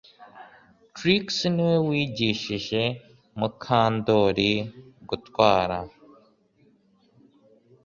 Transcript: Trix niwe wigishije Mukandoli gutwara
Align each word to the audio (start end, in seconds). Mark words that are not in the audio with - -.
Trix 0.95 1.25
niwe 1.55 1.75
wigishije 1.87 2.81
Mukandoli 3.39 4.51
gutwara 5.09 5.77